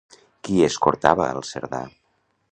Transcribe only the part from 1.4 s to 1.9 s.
Cerdà?